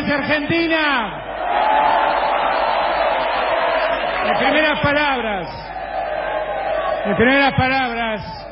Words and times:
es 0.00 0.10
Argentina. 0.10 1.26
Mis 4.28 4.38
primeras 4.38 4.80
palabras, 4.80 5.48
mis 7.06 7.16
primeras 7.16 7.54
palabras, 7.54 8.48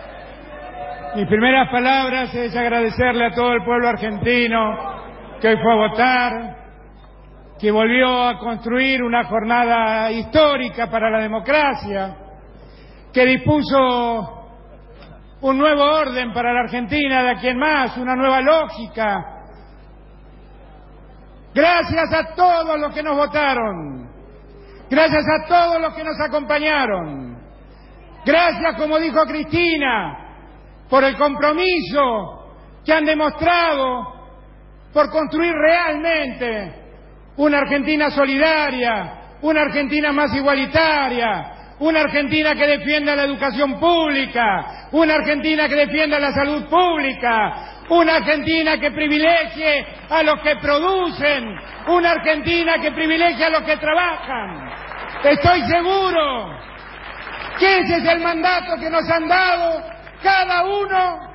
mis 1.16 1.26
primeras 1.26 1.68
palabras 1.70 2.34
es 2.34 2.56
agradecerle 2.56 3.26
a 3.26 3.30
todo 3.30 3.52
el 3.52 3.64
pueblo 3.64 3.88
argentino 3.88 4.98
que 5.40 5.48
hoy 5.48 5.56
fue 5.62 5.72
a 5.72 5.76
votar, 5.76 6.56
que 7.58 7.70
volvió 7.70 8.28
a 8.28 8.38
construir 8.38 9.02
una 9.02 9.24
jornada 9.24 10.10
histórica 10.10 10.90
para 10.90 11.10
la 11.10 11.20
democracia, 11.20 12.16
que 13.12 13.24
dispuso 13.24 14.34
un 15.40 15.56
nuevo 15.56 15.82
orden 15.82 16.32
para 16.32 16.52
la 16.52 16.60
Argentina 16.60 17.22
de 17.22 17.30
aquí 17.30 17.48
en 17.48 17.58
más, 17.58 17.96
una 17.96 18.16
nueva 18.16 18.40
lógica. 18.40 19.37
Gracias 21.58 22.12
a 22.12 22.36
todos 22.36 22.78
los 22.78 22.94
que 22.94 23.02
nos 23.02 23.16
votaron, 23.16 24.08
gracias 24.88 25.24
a 25.26 25.48
todos 25.48 25.80
los 25.80 25.92
que 25.92 26.04
nos 26.04 26.20
acompañaron, 26.20 27.36
gracias, 28.24 28.76
como 28.76 28.96
dijo 29.00 29.20
Cristina, 29.26 30.36
por 30.88 31.02
el 31.02 31.16
compromiso 31.16 32.54
que 32.84 32.92
han 32.92 33.04
demostrado 33.04 34.04
por 34.92 35.10
construir 35.10 35.52
realmente 35.52 36.74
una 37.38 37.58
Argentina 37.58 38.08
solidaria, 38.12 39.38
una 39.42 39.62
Argentina 39.62 40.12
más 40.12 40.32
igualitaria, 40.36 41.54
una 41.80 42.00
Argentina 42.00 42.54
que 42.54 42.66
defienda 42.66 43.14
la 43.14 43.24
educación 43.24 43.78
pública, 43.78 44.88
una 44.92 45.14
Argentina 45.14 45.68
que 45.68 45.76
defienda 45.76 46.18
la 46.18 46.32
salud 46.32 46.66
pública, 46.68 47.84
una 47.88 48.16
Argentina 48.16 48.78
que 48.78 48.90
privilegie 48.90 49.86
a 50.10 50.22
los 50.22 50.40
que 50.40 50.56
producen, 50.56 51.56
una 51.86 52.12
Argentina 52.12 52.78
que 52.80 52.90
privilegie 52.92 53.44
a 53.44 53.50
los 53.50 53.62
que 53.62 53.76
trabajan. 53.76 54.70
Estoy 55.22 55.62
seguro 55.62 56.58
que 57.58 57.78
ese 57.78 57.96
es 57.98 58.08
el 58.08 58.20
mandato 58.20 58.76
que 58.78 58.90
nos 58.90 59.08
han 59.08 59.28
dado 59.28 59.82
cada 60.22 60.64
uno 60.64 61.28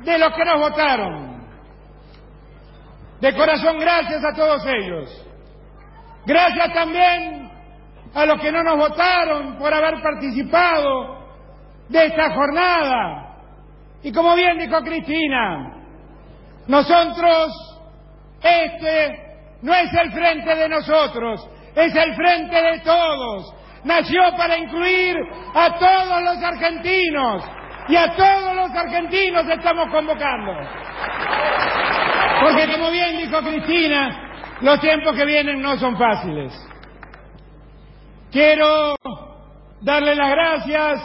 de 0.00 0.18
los 0.18 0.34
que 0.34 0.44
nos 0.44 0.58
votaron. 0.58 1.32
De 3.20 3.32
corazón, 3.34 3.78
gracias 3.78 4.24
a 4.24 4.34
todos 4.34 4.66
ellos. 4.66 5.26
Gracias 6.26 6.72
también 6.74 7.41
a 8.14 8.26
los 8.26 8.40
que 8.40 8.52
no 8.52 8.62
nos 8.62 8.76
votaron 8.76 9.58
por 9.58 9.72
haber 9.72 10.02
participado 10.02 11.22
de 11.88 12.06
esta 12.06 12.30
jornada. 12.30 13.36
Y 14.02 14.12
como 14.12 14.34
bien 14.34 14.58
dijo 14.58 14.80
Cristina, 14.82 15.82
nosotros, 16.66 17.52
este 18.42 19.32
no 19.62 19.74
es 19.74 19.92
el 19.94 20.12
frente 20.12 20.54
de 20.54 20.68
nosotros, 20.68 21.48
es 21.74 21.94
el 21.94 22.14
frente 22.14 22.62
de 22.62 22.80
todos. 22.80 23.54
Nació 23.84 24.22
para 24.36 24.58
incluir 24.58 25.16
a 25.54 25.78
todos 25.78 26.22
los 26.22 26.42
argentinos 26.42 27.44
y 27.88 27.96
a 27.96 28.14
todos 28.14 28.54
los 28.54 28.70
argentinos 28.70 29.44
estamos 29.48 29.90
convocando. 29.90 30.52
Porque 32.42 32.72
como 32.72 32.90
bien 32.90 33.18
dijo 33.18 33.38
Cristina, 33.40 34.58
los 34.60 34.80
tiempos 34.80 35.14
que 35.16 35.24
vienen 35.24 35.60
no 35.60 35.76
son 35.78 35.96
fáciles. 35.96 36.71
Quiero 38.32 38.96
darle 39.82 40.14
las 40.14 40.30
gracias 40.30 41.02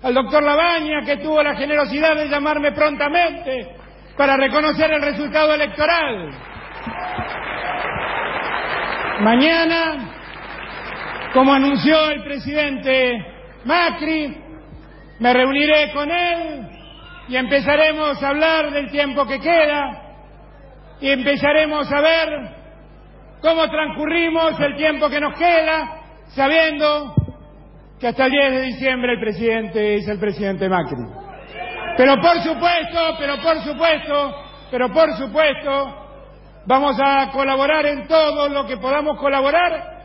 al 0.00 0.14
doctor 0.14 0.44
Labaña, 0.44 1.04
que 1.04 1.16
tuvo 1.16 1.42
la 1.42 1.56
generosidad 1.56 2.14
de 2.14 2.28
llamarme 2.28 2.70
prontamente 2.70 3.74
para 4.16 4.36
reconocer 4.36 4.92
el 4.92 5.02
resultado 5.02 5.54
electoral. 5.54 6.30
Mañana, 9.22 10.08
como 11.34 11.52
anunció 11.52 12.10
el 12.10 12.22
presidente 12.22 13.12
Macri, 13.64 14.36
me 15.18 15.32
reuniré 15.34 15.90
con 15.92 16.12
él 16.12 16.68
y 17.26 17.34
empezaremos 17.36 18.22
a 18.22 18.28
hablar 18.28 18.70
del 18.70 18.88
tiempo 18.92 19.26
que 19.26 19.40
queda 19.40 20.14
y 21.00 21.10
empezaremos 21.10 21.90
a 21.90 22.00
ver 22.00 22.28
cómo 23.42 23.68
transcurrimos 23.68 24.60
el 24.60 24.76
tiempo 24.76 25.10
que 25.10 25.20
nos 25.20 25.36
queda, 25.36 25.99
sabiendo 26.34 27.14
que 27.98 28.08
hasta 28.08 28.26
el 28.26 28.32
10 28.32 28.52
de 28.52 28.62
diciembre 28.62 29.12
el 29.12 29.20
presidente 29.20 29.96
es 29.96 30.08
el 30.08 30.18
presidente 30.18 30.68
Macri. 30.68 31.04
Pero 31.96 32.16
por 32.16 32.40
supuesto, 32.42 33.16
pero 33.18 33.36
por 33.42 33.62
supuesto, 33.62 34.34
pero 34.70 34.92
por 34.92 35.16
supuesto, 35.16 36.00
vamos 36.66 36.96
a 37.02 37.30
colaborar 37.30 37.84
en 37.86 38.06
todo 38.06 38.48
lo 38.48 38.66
que 38.66 38.78
podamos 38.78 39.18
colaborar, 39.18 39.98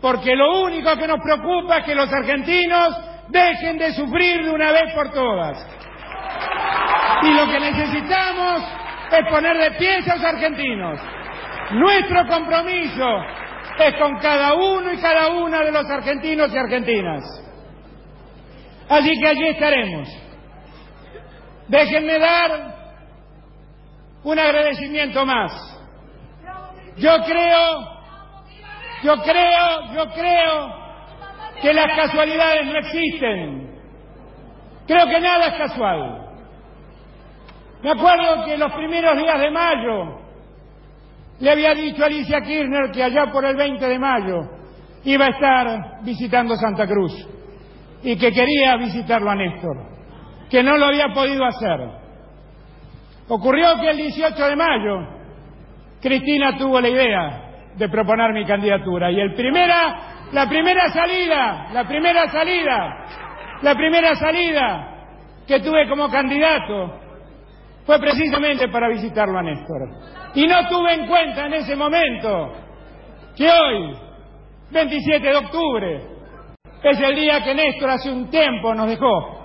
porque 0.00 0.34
lo 0.34 0.62
único 0.62 0.96
que 0.96 1.06
nos 1.06 1.20
preocupa 1.20 1.78
es 1.78 1.84
que 1.84 1.94
los 1.94 2.10
argentinos 2.12 2.96
dejen 3.28 3.78
de 3.78 3.92
sufrir 3.92 4.44
de 4.44 4.50
una 4.50 4.72
vez 4.72 4.94
por 4.94 5.12
todas. 5.12 5.66
Y 7.22 7.34
lo 7.34 7.46
que 7.46 7.60
necesitamos 7.60 8.62
es 9.12 9.30
poner 9.30 9.56
de 9.58 9.70
pie 9.72 9.96
a 9.96 10.16
los 10.16 10.24
argentinos. 10.24 11.00
Nuestro 11.72 12.26
compromiso 12.26 13.06
es 13.78 13.94
con 13.96 14.18
cada 14.18 14.54
uno 14.54 14.92
y 14.92 14.98
cada 14.98 15.28
una 15.28 15.62
de 15.64 15.72
los 15.72 15.88
argentinos 15.88 16.52
y 16.52 16.58
argentinas. 16.58 17.22
Así 18.88 19.10
que 19.20 19.26
allí 19.26 19.48
estaremos. 19.48 20.08
Déjenme 21.68 22.18
dar 22.18 22.74
un 24.24 24.38
agradecimiento 24.38 25.24
más. 25.24 25.52
Yo 26.96 27.16
creo, 27.24 27.80
yo 29.02 29.22
creo, 29.22 29.94
yo 29.94 30.12
creo 30.12 30.82
que 31.62 31.72
las 31.72 31.96
casualidades 31.96 32.66
no 32.66 32.78
existen. 32.78 33.80
Creo 34.86 35.06
que 35.06 35.20
nada 35.20 35.46
es 35.46 35.54
casual. 35.54 36.22
Me 37.82 37.90
acuerdo 37.90 38.44
que 38.44 38.58
los 38.58 38.72
primeros 38.72 39.16
días 39.16 39.40
de 39.40 39.50
mayo 39.50 40.21
le 41.40 41.50
había 41.50 41.74
dicho 41.74 42.02
a 42.02 42.06
Alicia 42.06 42.40
Kirchner 42.40 42.90
que 42.92 43.02
allá 43.02 43.30
por 43.32 43.44
el 43.44 43.56
20 43.56 43.84
de 43.86 43.98
mayo 43.98 44.40
iba 45.04 45.26
a 45.26 45.30
estar 45.30 46.02
visitando 46.02 46.56
Santa 46.56 46.86
Cruz 46.86 47.12
y 48.02 48.16
que 48.16 48.32
quería 48.32 48.76
visitarlo 48.76 49.30
a 49.30 49.34
Néstor, 49.34 49.76
que 50.50 50.62
no 50.62 50.76
lo 50.76 50.86
había 50.86 51.08
podido 51.14 51.44
hacer. 51.44 51.80
Ocurrió 53.28 53.80
que 53.80 53.90
el 53.90 53.96
18 53.96 54.48
de 54.48 54.56
mayo 54.56 55.22
Cristina 56.00 56.58
tuvo 56.58 56.80
la 56.80 56.88
idea 56.88 57.42
de 57.76 57.88
proponer 57.88 58.32
mi 58.32 58.44
candidatura 58.44 59.10
y 59.10 59.20
el 59.20 59.34
primera, 59.34 60.28
la 60.32 60.48
primera 60.48 60.90
salida, 60.90 61.68
la 61.72 61.86
primera 61.86 62.28
salida, 62.28 63.06
la 63.62 63.74
primera 63.74 64.14
salida 64.16 64.88
que 65.46 65.60
tuve 65.60 65.88
como 65.88 66.08
candidato 66.10 67.01
fue 67.84 67.98
precisamente 67.98 68.68
para 68.68 68.88
visitarlo 68.88 69.38
a 69.38 69.42
Néstor. 69.42 69.88
Y 70.34 70.46
no 70.46 70.68
tuve 70.68 70.94
en 70.94 71.06
cuenta 71.06 71.46
en 71.46 71.54
ese 71.54 71.76
momento 71.76 72.52
que 73.36 73.50
hoy, 73.50 73.96
27 74.70 75.26
de 75.26 75.36
octubre, 75.36 76.02
es 76.82 77.00
el 77.00 77.14
día 77.14 77.42
que 77.42 77.54
Néstor 77.54 77.90
hace 77.90 78.10
un 78.10 78.30
tiempo 78.30 78.74
nos 78.74 78.88
dejó. 78.88 79.42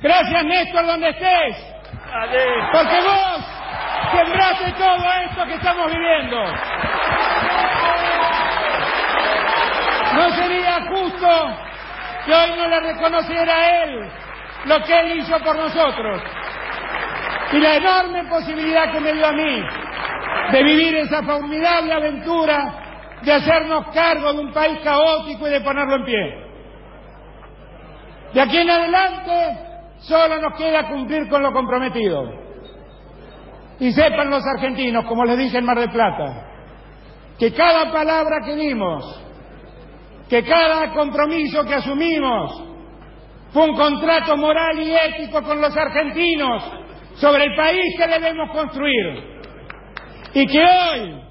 Gracias 0.00 0.44
Néstor 0.44 0.86
donde 0.86 1.10
estés, 1.10 1.56
porque 2.72 2.96
vos 3.00 3.60
sembraste 4.12 4.72
todo 4.72 5.04
esto 5.26 5.44
que 5.44 5.54
estamos 5.54 5.92
viviendo. 5.92 6.36
No 10.14 10.30
sería 10.30 10.86
justo 10.88 11.28
que 12.26 12.34
hoy 12.34 12.50
no 12.56 12.68
le 12.68 12.80
reconociera 12.80 13.54
a 13.54 13.82
él 13.84 14.10
lo 14.64 14.82
que 14.82 15.00
él 15.00 15.18
hizo 15.18 15.38
por 15.40 15.56
nosotros 15.56 16.22
y 17.52 17.58
la 17.58 17.76
enorme 17.76 18.24
posibilidad 18.24 18.92
que 18.92 19.00
me 19.00 19.12
dio 19.12 19.26
a 19.26 19.32
mí 19.32 19.62
de 20.52 20.62
vivir 20.62 20.96
esa 20.96 21.22
formidable 21.22 21.92
aventura 21.92 23.18
de 23.22 23.32
hacernos 23.32 23.88
cargo 23.92 24.32
de 24.32 24.40
un 24.40 24.52
país 24.52 24.78
caótico 24.82 25.46
y 25.46 25.50
de 25.50 25.60
ponerlo 25.60 25.96
en 25.96 26.04
pie. 26.04 26.44
De 28.32 28.40
aquí 28.40 28.56
en 28.56 28.70
adelante 28.70 29.58
solo 29.98 30.40
nos 30.40 30.56
queda 30.56 30.88
cumplir 30.88 31.28
con 31.28 31.42
lo 31.42 31.52
comprometido. 31.52 32.40
Y 33.80 33.92
sepan 33.92 34.30
los 34.30 34.44
argentinos, 34.46 35.04
como 35.06 35.24
les 35.24 35.38
dije 35.38 35.58
en 35.58 35.64
Mar 35.64 35.78
del 35.78 35.90
Plata, 35.90 36.46
que 37.38 37.52
cada 37.52 37.90
palabra 37.90 38.40
que 38.44 38.54
dimos, 38.54 39.20
que 40.28 40.44
cada 40.44 40.92
compromiso 40.92 41.64
que 41.64 41.74
asumimos, 41.74 42.62
fue 43.52 43.64
un 43.64 43.76
contrato 43.76 44.36
moral 44.36 44.80
y 44.80 44.94
ético 44.94 45.42
con 45.42 45.60
los 45.60 45.76
argentinos 45.76 46.79
sobre 47.20 47.44
el 47.44 47.54
país 47.54 47.94
que 47.96 48.06
debemos 48.08 48.50
construir. 48.50 49.40
Y 50.32 50.46
que 50.46 50.64
hoy, 50.64 51.22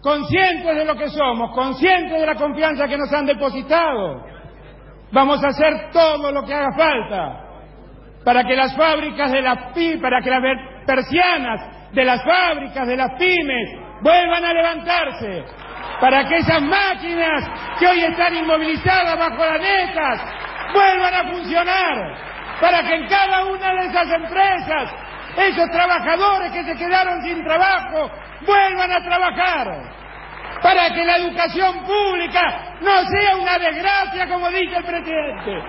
conscientes 0.00 0.76
de 0.76 0.84
lo 0.84 0.96
que 0.96 1.08
somos, 1.08 1.50
conscientes 1.52 2.20
de 2.20 2.26
la 2.26 2.36
confianza 2.36 2.86
que 2.86 2.96
nos 2.96 3.12
han 3.12 3.26
depositado, 3.26 4.24
vamos 5.10 5.42
a 5.42 5.48
hacer 5.48 5.90
todo 5.92 6.30
lo 6.30 6.44
que 6.44 6.54
haga 6.54 6.76
falta 6.76 7.38
para 8.24 8.44
que 8.44 8.54
las 8.54 8.76
fábricas 8.76 9.32
de 9.32 9.42
la 9.42 9.72
PI, 9.72 9.96
para 9.96 10.22
que 10.22 10.30
la, 10.30 10.40
persianas 10.86 11.92
de 11.92 12.04
las 12.04 12.22
fábricas, 12.22 12.86
de 12.86 12.96
las 12.96 13.18
pymes, 13.18 13.68
vuelvan 14.00 14.44
a 14.44 14.52
levantarse, 14.52 15.44
para 16.00 16.28
que 16.28 16.36
esas 16.36 16.62
máquinas 16.62 17.78
que 17.78 17.86
hoy 17.86 18.04
están 18.04 18.36
inmovilizadas 18.36 19.18
bajo 19.18 19.44
las 19.44 19.60
netas 19.60 20.20
vuelvan 20.72 21.14
a 21.14 21.30
funcionar, 21.32 22.31
para 22.62 22.80
que 22.84 22.94
en 22.94 23.08
cada 23.08 23.44
una 23.46 23.74
de 23.74 23.86
esas 23.88 24.08
empresas 24.08 24.94
esos 25.36 25.68
trabajadores 25.70 26.52
que 26.52 26.62
se 26.62 26.76
quedaron 26.76 27.20
sin 27.22 27.42
trabajo 27.42 28.08
vuelvan 28.46 28.92
a 28.92 29.02
trabajar, 29.02 29.66
para 30.62 30.94
que 30.94 31.04
la 31.04 31.16
educación 31.16 31.84
pública 31.84 32.76
no 32.80 33.04
sea 33.06 33.36
una 33.36 33.58
desgracia, 33.58 34.28
como 34.28 34.48
dice 34.50 34.76
el 34.76 34.84
presidente, 34.84 35.60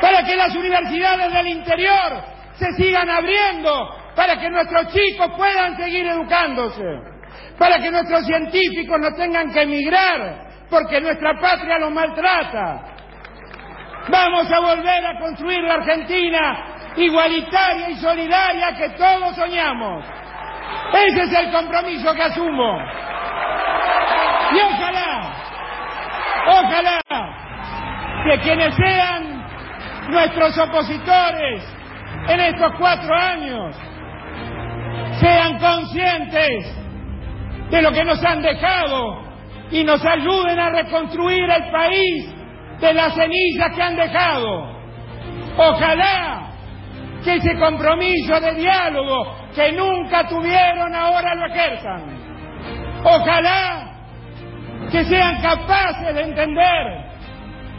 para 0.00 0.24
que 0.24 0.36
las 0.36 0.56
universidades 0.56 1.34
del 1.34 1.48
interior 1.48 2.24
se 2.54 2.72
sigan 2.76 3.10
abriendo, 3.10 4.12
para 4.16 4.38
que 4.38 4.48
nuestros 4.48 4.86
chicos 4.94 5.30
puedan 5.36 5.76
seguir 5.76 6.06
educándose, 6.06 6.82
para 7.58 7.78
que 7.78 7.90
nuestros 7.90 8.24
científicos 8.24 8.98
no 8.98 9.14
tengan 9.14 9.52
que 9.52 9.62
emigrar, 9.64 10.48
porque 10.70 10.98
nuestra 11.02 11.38
patria 11.38 11.78
los 11.78 11.90
maltrata. 11.90 12.94
Vamos 14.10 14.50
a 14.50 14.60
volver 14.60 15.06
a 15.06 15.18
construir 15.18 15.62
la 15.62 15.74
Argentina 15.74 16.58
igualitaria 16.96 17.90
y 17.90 17.96
solidaria 17.96 18.74
que 18.76 18.90
todos 18.90 19.34
soñamos. 19.36 20.04
Ese 20.92 21.22
es 21.22 21.32
el 21.32 21.52
compromiso 21.52 22.14
que 22.14 22.22
asumo. 22.22 22.78
Y 24.52 24.60
ojalá, 24.60 25.32
ojalá 26.46 27.00
que 28.24 28.38
quienes 28.40 28.74
sean 28.74 29.46
nuestros 30.08 30.56
opositores 30.58 31.62
en 32.28 32.40
estos 32.40 32.72
cuatro 32.78 33.14
años 33.14 33.76
sean 35.20 35.58
conscientes 35.58 36.76
de 37.70 37.82
lo 37.82 37.92
que 37.92 38.04
nos 38.04 38.24
han 38.24 38.40
dejado 38.40 39.22
y 39.70 39.84
nos 39.84 40.04
ayuden 40.04 40.58
a 40.58 40.70
reconstruir 40.70 41.44
el 41.50 41.70
país 41.70 42.37
de 42.80 42.92
las 42.94 43.14
cenizas 43.14 43.74
que 43.74 43.82
han 43.82 43.96
dejado. 43.96 44.78
Ojalá 45.56 46.50
que 47.24 47.34
ese 47.34 47.58
compromiso 47.58 48.40
de 48.40 48.54
diálogo 48.54 49.36
que 49.54 49.72
nunca 49.72 50.28
tuvieron 50.28 50.94
ahora 50.94 51.34
lo 51.34 51.46
ejerzan. 51.46 52.02
Ojalá 53.04 53.88
que 54.90 55.04
sean 55.04 55.40
capaces 55.42 56.14
de 56.14 56.22
entender 56.22 57.08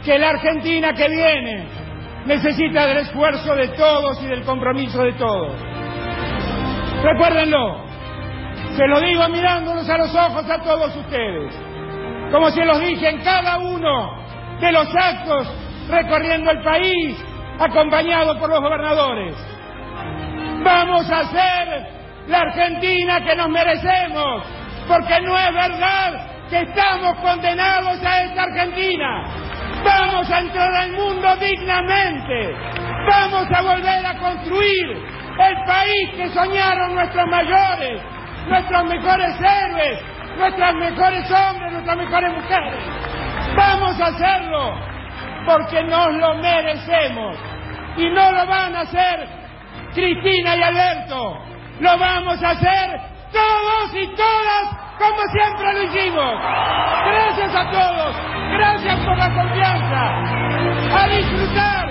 que 0.04 0.18
la 0.18 0.30
Argentina 0.30 0.92
que 0.92 1.08
viene 1.08 1.66
necesita 2.26 2.86
del 2.86 2.98
esfuerzo 2.98 3.54
de 3.54 3.68
todos 3.68 4.22
y 4.22 4.26
del 4.26 4.42
compromiso 4.44 5.02
de 5.02 5.12
todos. 5.14 5.52
Recuérdenlo, 7.02 7.84
se 8.76 8.86
lo 8.86 9.00
digo 9.00 9.26
mirándonos 9.28 9.88
a 9.88 9.98
los 9.98 10.14
ojos 10.14 10.48
a 10.48 10.62
todos 10.62 10.94
ustedes, 10.96 11.58
como 12.30 12.50
se 12.50 12.64
los 12.64 12.78
dije 12.80 13.08
en 13.08 13.22
cada 13.22 13.58
uno 13.58 14.20
de 14.60 14.72
los 14.72 14.88
actos 14.94 15.48
recorriendo 15.88 16.50
el 16.50 16.62
país, 16.62 17.16
acompañado 17.58 18.38
por 18.38 18.50
los 18.50 18.60
gobernadores. 18.60 19.34
Vamos 20.62 21.10
a 21.10 21.24
ser 21.24 22.00
la 22.28 22.38
Argentina 22.40 23.24
que 23.24 23.34
nos 23.34 23.48
merecemos, 23.48 24.44
porque 24.86 25.20
no 25.22 25.38
es 25.38 25.54
verdad 25.54 26.30
que 26.50 26.60
estamos 26.62 27.16
condenados 27.20 28.02
a 28.04 28.22
esta 28.22 28.42
Argentina. 28.42 29.24
Vamos 29.82 30.30
a 30.30 30.38
entrar 30.40 30.74
al 30.74 30.92
mundo 30.92 31.36
dignamente. 31.36 32.54
Vamos 33.08 33.46
a 33.50 33.62
volver 33.62 34.06
a 34.06 34.18
construir 34.18 34.90
el 35.38 35.56
país 35.66 36.10
que 36.16 36.28
soñaron 36.28 36.94
nuestros 36.94 37.26
mayores, 37.28 38.02
nuestros 38.46 38.84
mejores 38.84 39.34
héroes, 39.40 40.00
nuestras 40.36 40.74
mejores 40.74 41.30
hombres, 41.30 41.72
nuestras 41.72 41.96
mejores 41.96 42.32
mujeres. 42.32 43.09
Vamos 43.56 44.00
a 44.00 44.06
hacerlo 44.06 44.74
porque 45.46 45.82
nos 45.84 46.14
lo 46.14 46.34
merecemos. 46.36 47.36
Y 47.96 48.08
no 48.10 48.32
lo 48.32 48.46
van 48.46 48.76
a 48.76 48.80
hacer 48.80 49.28
Cristina 49.94 50.56
y 50.56 50.62
Alberto. 50.62 51.38
Lo 51.80 51.98
vamos 51.98 52.42
a 52.42 52.50
hacer 52.50 53.00
todos 53.32 53.94
y 53.94 54.06
todas 54.14 54.80
como 55.00 55.22
siempre 55.32 55.72
lo 55.72 55.82
hicimos. 55.82 56.34
Gracias 57.06 57.54
a 57.54 57.70
todos. 57.70 58.16
Gracias 58.52 58.98
por 59.00 59.16
la 59.16 59.34
confianza. 59.34 60.02
A 60.94 61.08
disfrutar. 61.08 61.88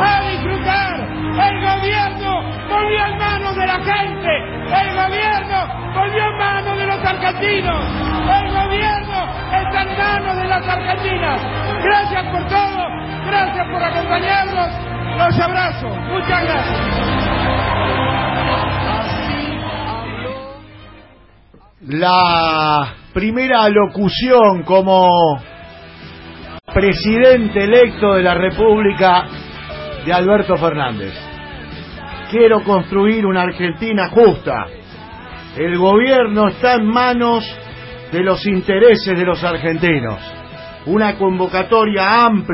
A 0.00 0.20
disfrutar. 0.22 0.96
El 1.36 1.60
gobierno 1.60 2.42
volvió 2.68 3.06
en 3.06 3.18
manos 3.18 3.56
de 3.56 3.66
la 3.66 3.78
gente. 3.78 4.30
El 4.72 4.96
gobierno 4.96 5.92
volvió 5.94 6.24
en 6.24 6.38
manos 6.38 6.78
de 6.78 6.86
los 6.86 7.04
argentinos. 7.04 7.84
El 8.28 8.52
gobierno 8.52 9.05
está 9.96 10.18
en 10.18 10.24
manos 10.24 10.36
de 10.36 10.48
las 10.48 10.68
argentinas. 10.68 11.40
Gracias 11.82 12.24
por 12.26 12.48
todo. 12.48 12.86
Gracias 13.26 13.66
por 13.66 13.82
acompañarnos. 13.82 14.68
Los 15.18 15.40
abrazo. 15.40 15.88
Muchas 15.88 16.42
gracias. 16.42 17.06
la 21.88 22.94
primera 23.12 23.68
locución 23.68 24.64
como 24.64 25.38
presidente 26.74 27.62
electo 27.62 28.14
de 28.14 28.22
la 28.24 28.34
República 28.34 29.24
de 30.04 30.12
Alberto 30.12 30.56
Fernández. 30.56 31.14
Quiero 32.28 32.64
construir 32.64 33.24
una 33.24 33.42
Argentina 33.42 34.08
justa. 34.08 34.66
El 35.56 35.78
gobierno 35.78 36.48
está 36.48 36.74
en 36.74 36.86
manos 36.86 37.44
de 38.12 38.22
los 38.22 38.46
intereses 38.46 39.18
de 39.18 39.24
los 39.24 39.42
argentinos. 39.42 40.20
Una 40.86 41.16
convocatoria 41.16 42.24
amplia 42.24 42.46